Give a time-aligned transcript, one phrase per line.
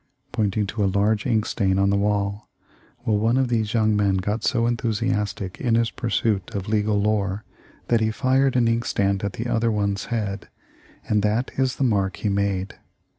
[0.31, 2.49] pointing to a large ink stain on the wall.
[3.05, 7.43] 'Well, one of these young men got so enthusiastic in his pursuit of legal lore
[7.87, 10.49] that he fired an inkstand at the other one's head,
[11.07, 12.79] and that is the mark he made.'